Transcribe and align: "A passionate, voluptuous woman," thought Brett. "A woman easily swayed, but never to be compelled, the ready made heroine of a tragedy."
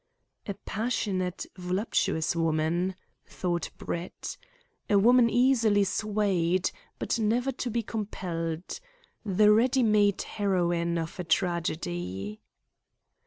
"A 0.47 0.55
passionate, 0.55 1.45
voluptuous 1.57 2.35
woman," 2.35 2.95
thought 3.27 3.69
Brett. 3.77 4.35
"A 4.89 4.97
woman 4.97 5.29
easily 5.29 5.83
swayed, 5.83 6.71
but 6.97 7.19
never 7.19 7.51
to 7.51 7.69
be 7.69 7.83
compelled, 7.83 8.79
the 9.23 9.51
ready 9.51 9.83
made 9.83 10.23
heroine 10.23 10.97
of 10.97 11.19
a 11.19 11.23
tragedy." 11.23 12.41